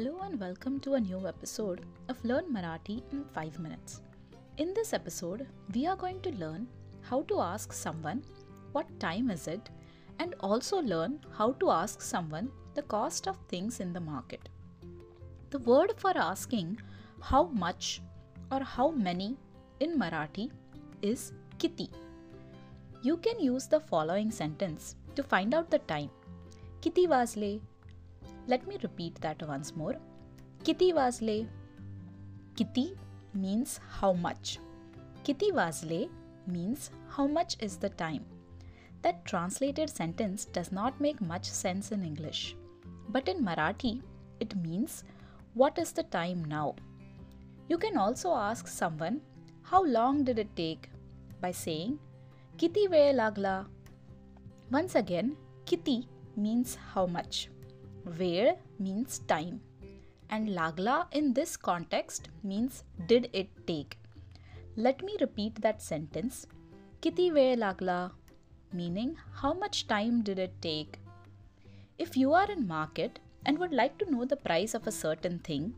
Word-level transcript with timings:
Hello 0.00 0.20
and 0.22 0.40
welcome 0.40 0.80
to 0.80 0.94
a 0.94 1.00
new 1.00 1.28
episode 1.28 1.80
of 2.08 2.24
Learn 2.24 2.46
Marathi 2.50 3.02
in 3.12 3.22
5 3.34 3.58
minutes. 3.58 4.00
In 4.56 4.72
this 4.72 4.94
episode, 4.94 5.46
we 5.74 5.86
are 5.86 5.94
going 5.94 6.22
to 6.22 6.30
learn 6.42 6.66
how 7.02 7.20
to 7.24 7.40
ask 7.40 7.70
someone 7.70 8.22
what 8.72 8.98
time 8.98 9.30
is 9.30 9.46
it 9.46 9.68
and 10.18 10.34
also 10.40 10.80
learn 10.80 11.20
how 11.36 11.52
to 11.52 11.68
ask 11.70 12.00
someone 12.00 12.50
the 12.72 12.80
cost 12.94 13.28
of 13.28 13.36
things 13.48 13.80
in 13.80 13.92
the 13.92 14.00
market. 14.00 14.48
The 15.50 15.58
word 15.58 15.92
for 15.98 16.16
asking 16.16 16.80
how 17.20 17.42
much 17.64 18.00
or 18.50 18.60
how 18.60 18.90
many 18.90 19.36
in 19.80 19.98
Marathi 19.98 20.50
is 21.02 21.34
kiti. 21.58 21.90
You 23.02 23.18
can 23.18 23.38
use 23.38 23.66
the 23.66 23.80
following 23.80 24.30
sentence 24.30 24.96
to 25.14 25.22
find 25.22 25.52
out 25.52 25.70
the 25.70 25.80
time. 25.80 26.08
Kiti 26.80 27.06
wasle 27.06 27.60
let 28.46 28.66
me 28.66 28.78
repeat 28.82 29.20
that 29.20 29.46
once 29.46 29.74
more. 29.76 29.96
Kiti 30.64 30.92
Vasle. 30.92 31.48
Kiti 32.56 32.96
means 33.34 33.80
how 33.88 34.12
much. 34.12 34.58
Kiti 35.24 35.50
Vasle 35.52 36.08
means 36.46 36.90
how 37.08 37.26
much 37.26 37.56
is 37.60 37.76
the 37.76 37.90
time. 37.90 38.24
That 39.02 39.24
translated 39.24 39.88
sentence 39.88 40.44
does 40.44 40.72
not 40.72 41.00
make 41.00 41.20
much 41.20 41.44
sense 41.44 41.92
in 41.92 42.04
English. 42.04 42.56
But 43.08 43.28
in 43.28 43.44
Marathi, 43.44 44.02
it 44.40 44.54
means 44.56 45.04
what 45.54 45.78
is 45.78 45.92
the 45.92 46.04
time 46.04 46.44
now? 46.44 46.76
You 47.68 47.78
can 47.78 47.96
also 47.96 48.34
ask 48.34 48.68
someone 48.68 49.20
how 49.62 49.84
long 49.84 50.24
did 50.24 50.38
it 50.38 50.54
take 50.56 50.90
by 51.40 51.52
saying 51.52 51.98
Kiti 52.58 52.88
veळ 52.88 53.14
lagla. 53.16 53.66
Once 54.70 54.94
again, 54.94 55.36
kiti 55.64 56.06
means 56.36 56.76
how 56.92 57.06
much. 57.06 57.48
Where 58.04 58.56
means 58.78 59.18
time 59.20 59.60
and 60.30 60.48
lagla 60.48 61.06
in 61.12 61.34
this 61.34 61.56
context 61.56 62.28
means 62.42 62.84
did 63.06 63.28
it 63.32 63.48
take. 63.66 63.98
Let 64.76 65.02
me 65.02 65.16
repeat 65.20 65.60
that 65.62 65.82
sentence. 65.82 66.46
Kiti 67.02 67.30
veळ 67.36 67.56
lagla 67.64 67.98
meaning 68.72 69.16
how 69.40 69.52
much 69.52 69.86
time 69.88 70.22
did 70.22 70.38
it 70.38 70.54
take. 70.62 70.98
If 71.98 72.16
you 72.16 72.32
are 72.32 72.50
in 72.50 72.66
market 72.66 73.18
and 73.44 73.58
would 73.58 73.72
like 73.72 73.98
to 73.98 74.10
know 74.10 74.24
the 74.24 74.36
price 74.36 74.74
of 74.74 74.86
a 74.86 74.92
certain 75.04 75.38
thing, 75.38 75.74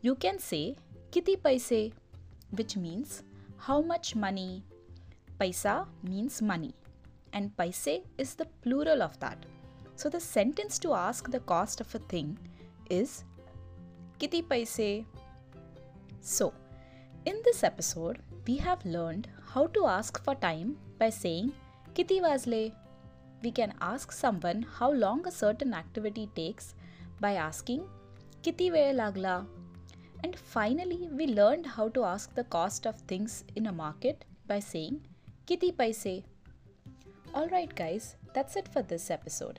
you 0.00 0.14
can 0.14 0.38
say 0.38 0.76
kiti 1.10 1.36
paise 1.36 1.92
which 2.50 2.76
means 2.76 3.22
how 3.58 3.80
much 3.80 4.14
money. 4.14 4.62
Paisa 5.40 5.86
means 6.02 6.40
money 6.40 6.74
and 7.32 7.54
paise 7.58 8.00
is 8.16 8.34
the 8.34 8.46
plural 8.62 9.02
of 9.02 9.18
that. 9.20 9.44
So 9.96 10.10
the 10.10 10.20
sentence 10.20 10.78
to 10.80 10.92
ask 10.92 11.30
the 11.30 11.40
cost 11.40 11.80
of 11.80 11.94
a 11.94 11.98
thing 11.98 12.38
is 12.90 13.24
Kiti 14.18 14.42
paise. 14.42 15.04
So, 16.20 16.52
in 17.24 17.40
this 17.44 17.62
episode, 17.64 18.18
we 18.46 18.56
have 18.58 18.84
learned 18.84 19.28
how 19.52 19.66
to 19.68 19.86
ask 19.86 20.22
for 20.22 20.34
time 20.34 20.76
by 20.98 21.08
saying 21.10 21.52
Kiti 21.94 22.20
Vasle. 22.20 22.72
We 23.42 23.50
can 23.50 23.72
ask 23.80 24.12
someone 24.12 24.66
how 24.78 24.92
long 24.92 25.26
a 25.26 25.30
certain 25.30 25.72
activity 25.72 26.28
takes 26.34 26.74
by 27.20 27.34
asking 27.48 27.82
Kiti 28.42 28.70
veळ 28.70 28.92
lagla. 29.00 29.36
And 30.24 30.36
finally, 30.36 31.08
we 31.18 31.26
learned 31.40 31.66
how 31.76 31.88
to 31.96 32.04
ask 32.04 32.34
the 32.34 32.44
cost 32.56 32.86
of 32.86 33.00
things 33.12 33.44
in 33.54 33.66
a 33.66 33.78
market 33.84 34.26
by 34.46 34.60
saying 34.72 35.00
Kiti 35.46 35.72
paise. 35.72 36.22
Alright, 37.34 37.74
guys, 37.74 38.16
that's 38.34 38.56
it 38.56 38.68
for 38.68 38.82
this 38.82 39.10
episode. 39.10 39.58